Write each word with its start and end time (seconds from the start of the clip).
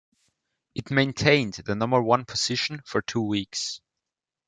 It 0.73 0.89
maintained 0.89 1.53
the 1.63 1.75
number 1.75 2.01
one 2.01 2.25
position 2.25 2.81
for 2.87 3.03
two 3.03 3.21
weeks. 3.21 3.81